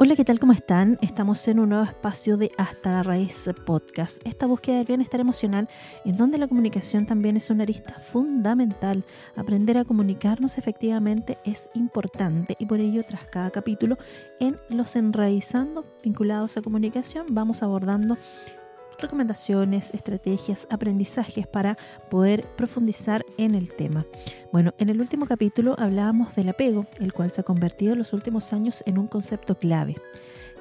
[0.00, 0.38] Hola, ¿qué tal?
[0.38, 0.96] ¿Cómo están?
[1.00, 5.68] Estamos en un nuevo espacio de Hasta la Raíz Podcast, esta búsqueda del bienestar emocional
[6.04, 9.04] en donde la comunicación también es una arista fundamental.
[9.34, 13.98] Aprender a comunicarnos efectivamente es importante y por ello tras cada capítulo
[14.38, 18.16] en los enraizando vinculados a comunicación vamos abordando
[18.98, 21.76] recomendaciones, estrategias, aprendizajes para
[22.10, 24.06] poder profundizar en el tema.
[24.52, 28.12] Bueno, en el último capítulo hablábamos del apego, el cual se ha convertido en los
[28.12, 29.96] últimos años en un concepto clave.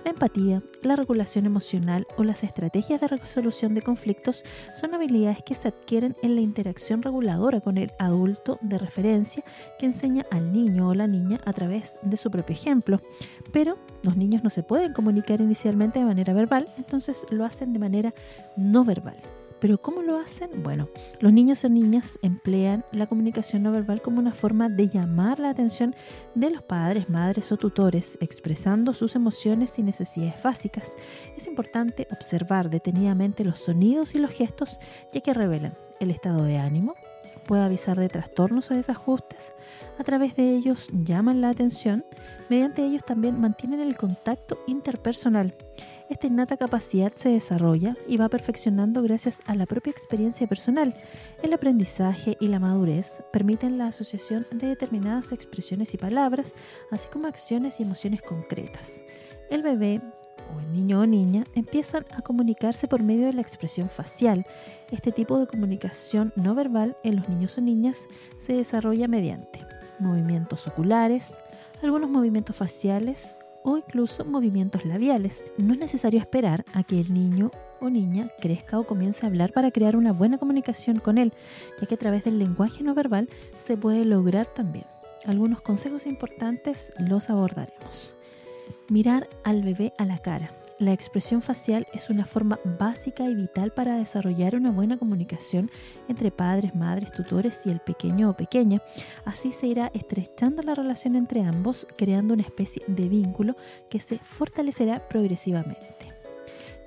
[0.08, 5.54] La empatía, la regulación emocional o las estrategias de resolución de conflictos son habilidades que
[5.54, 9.44] se adquieren en la interacción reguladora con el adulto de referencia
[9.78, 13.02] que enseña al niño o la niña a través de su propio ejemplo.
[13.52, 17.80] Pero los niños no se pueden comunicar inicialmente de manera verbal, entonces lo hacen de
[17.80, 18.14] manera
[18.56, 19.18] no verbal.
[19.60, 20.50] ¿Pero cómo lo hacen?
[20.62, 20.90] Bueno,
[21.20, 25.50] los niños o niñas emplean la comunicación no verbal como una forma de llamar la
[25.50, 25.96] atención
[26.36, 30.92] de los padres, madres o tutores, expresando sus emociones y necesidades básicas.
[31.36, 34.80] Es importante observar detenidamente los sonidos y los gestos
[35.12, 36.96] ya que revelan el estado de ánimo,
[37.46, 39.54] puede avisar de trastornos o desajustes,
[40.00, 42.06] a través de ellos llaman la atención,
[42.50, 45.56] mediante ellos también mantienen el contacto interpersonal
[46.10, 50.94] esta innata capacidad se desarrolla y va perfeccionando gracias a la propia experiencia personal.
[51.44, 56.54] El aprendizaje y la madurez permiten la asociación de determinadas expresiones y palabras,
[56.92, 59.02] así como acciones y emociones concretas.
[59.50, 60.02] El bebé
[60.56, 64.46] o el niño o niña empiezan a comunicarse por medio de la expresión facial.
[64.92, 68.06] Este tipo de comunicación no verbal en los niños o niñas
[68.38, 69.66] se desarrolla mediante
[70.00, 71.38] movimientos oculares,
[71.82, 73.36] algunos movimientos faciales,
[73.68, 75.44] o incluso movimientos labiales.
[75.58, 77.52] No es necesario esperar a que el niño
[77.82, 81.34] o niña crezca o comience a hablar para crear una buena comunicación con él,
[81.80, 83.28] ya que a través del lenguaje no verbal
[83.58, 84.86] se puede lograr también.
[85.26, 88.18] Algunos consejos importantes los abordaremos.
[88.90, 90.54] Mirar al bebé a la cara.
[90.80, 95.70] La expresión facial es una forma básica y vital para desarrollar una buena comunicación
[96.08, 98.82] entre padres, madres, tutores y el pequeño o pequeña.
[99.26, 103.58] Así se irá estrechando la relación entre ambos, creando una especie de vínculo
[103.90, 106.14] que se fortalecerá progresivamente.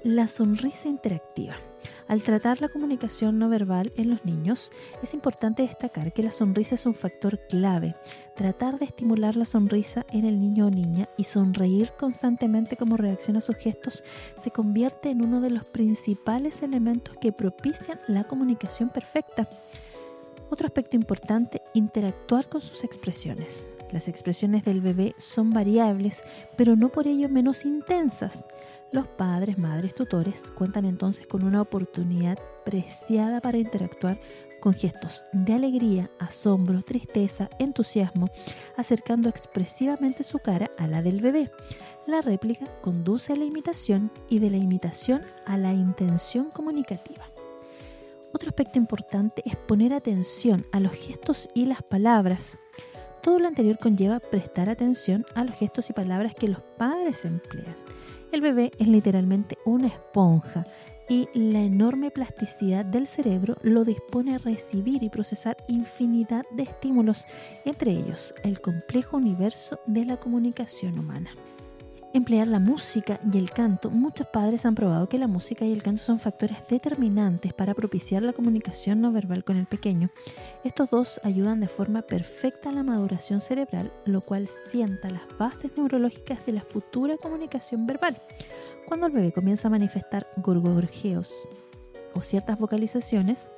[0.03, 1.57] La sonrisa interactiva.
[2.11, 6.75] Al tratar la comunicación no verbal en los niños, es importante destacar que la sonrisa
[6.75, 7.95] es un factor clave.
[8.35, 13.37] Tratar de estimular la sonrisa en el niño o niña y sonreír constantemente como reacción
[13.37, 14.03] a sus gestos
[14.43, 19.49] se convierte en uno de los principales elementos que propician la comunicación perfecta.
[20.51, 23.69] Otro aspecto importante, interactuar con sus expresiones.
[23.93, 26.25] Las expresiones del bebé son variables,
[26.57, 28.45] pero no por ello menos intensas.
[28.93, 34.21] Los padres, madres, tutores cuentan entonces con una oportunidad preciada para interactuar
[34.61, 38.27] con gestos de alegría, asombro, tristeza, entusiasmo,
[38.77, 41.51] acercando expresivamente su cara a la del bebé.
[42.07, 47.25] La réplica conduce a la imitación y de la imitación a la intención comunicativa.
[48.33, 52.59] Otro aspecto importante es poner atención a los gestos y las palabras.
[53.23, 57.77] Todo lo anterior conlleva prestar atención a los gestos y palabras que los padres emplean.
[58.33, 60.65] El bebé es literalmente una esponja
[61.09, 67.27] y la enorme plasticidad del cerebro lo dispone a recibir y procesar infinidad de estímulos,
[67.65, 71.31] entre ellos el complejo universo de la comunicación humana
[72.13, 73.91] emplear la música y el canto.
[73.91, 78.23] Muchos padres han probado que la música y el canto son factores determinantes para propiciar
[78.23, 80.11] la comunicación no verbal con el pequeño.
[80.65, 85.71] Estos dos ayudan de forma perfecta a la maduración cerebral, lo cual sienta las bases
[85.77, 88.17] neurológicas de la futura comunicación verbal.
[88.87, 91.35] Cuando el bebé comienza a manifestar gorgorjeos
[92.15, 93.49] o ciertas vocalizaciones,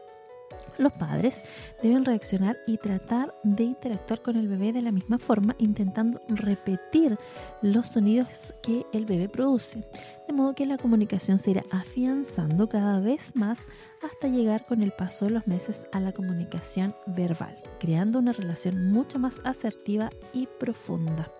[0.79, 1.43] los padres
[1.83, 7.19] deben reaccionar y tratar de interactuar con el bebé de la misma forma, intentando repetir
[7.61, 9.85] los sonidos que el bebé produce,
[10.27, 13.67] de modo que la comunicación se irá afianzando cada vez más
[14.03, 18.91] hasta llegar con el paso de los meses a la comunicación verbal, creando una relación
[18.91, 21.31] mucho más asertiva y profunda.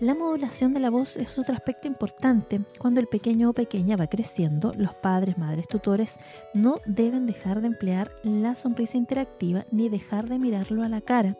[0.00, 2.60] La modulación de la voz es otro aspecto importante.
[2.78, 6.14] Cuando el pequeño o pequeña va creciendo, los padres, madres, tutores
[6.54, 11.36] no deben dejar de emplear la sonrisa interactiva ni dejar de mirarlo a la cara.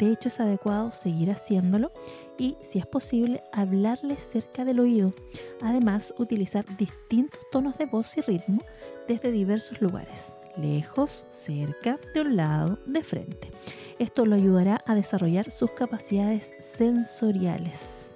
[0.00, 1.92] De hecho, es adecuado seguir haciéndolo
[2.36, 5.14] y, si es posible, hablarle cerca del oído.
[5.62, 8.60] Además, utilizar distintos tonos de voz y ritmo
[9.06, 13.50] desde diversos lugares lejos, cerca, de un lado, de frente.
[13.98, 18.09] Esto lo ayudará a desarrollar sus capacidades sensoriales.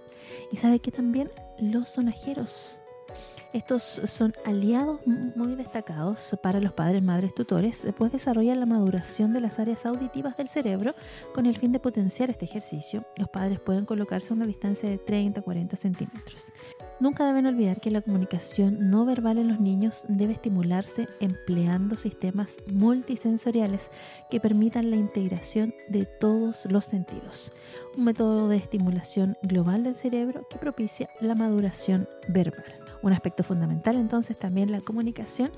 [0.51, 2.79] Y sabe que también los sonajeros.
[3.55, 9.41] Estos son aliados muy destacados para los padres, madres, tutores, pues desarrollan la maduración de
[9.41, 10.93] las áreas auditivas del cerebro
[11.33, 13.05] con el fin de potenciar este ejercicio.
[13.17, 16.47] Los padres pueden colocarse a una distancia de 30-40 centímetros.
[17.05, 22.57] Nunca deben olvidar que la comunicación no verbal en los niños debe estimularse empleando sistemas
[22.73, 23.91] multisensoriales
[24.31, 27.53] que permitan la integración de todos los sentidos.
[27.99, 32.65] Un método de estimulación global del cerebro que propicia la maduración verbal.
[33.03, 35.53] Un aspecto fundamental entonces también la comunicación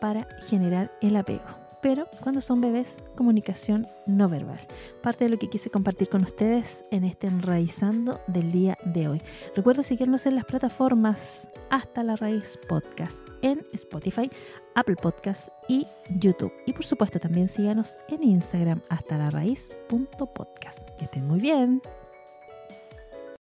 [0.00, 4.58] para generar el apego pero cuando son bebés, comunicación no verbal.
[5.02, 9.22] Parte de lo que quise compartir con ustedes en este enraizando del día de hoy.
[9.54, 14.30] Recuerda seguirnos en las plataformas Hasta la Raíz Podcast en Spotify,
[14.74, 15.86] Apple Podcast y
[16.18, 16.54] YouTube.
[16.64, 20.88] Y por supuesto también síganos en Instagram hasta la raíz.podcast.
[20.96, 21.82] Que estén muy bien.